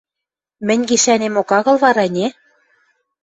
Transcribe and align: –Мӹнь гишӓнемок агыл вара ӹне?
–Мӹнь 0.67 0.83
гишӓнемок 0.89 1.49
агыл 1.57 1.75
вара 1.83 2.03
ӹне? 2.09 2.27